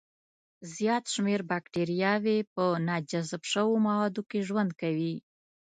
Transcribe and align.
زیات 0.73 1.05
شمېر 1.13 1.39
بکتریاوي 1.49 2.37
په 2.53 2.63
ناجذب 2.87 3.41
شوو 3.51 3.75
موادو 3.85 4.21
کې 4.29 4.39
ژوند 4.47 4.71
کوي. 4.81 5.15